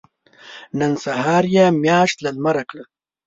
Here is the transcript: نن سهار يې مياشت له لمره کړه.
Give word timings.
نن 0.79 0.91
سهار 1.03 1.43
يې 1.55 1.65
مياشت 1.83 2.17
له 2.21 2.29
لمره 2.35 2.63
کړه. 2.69 2.83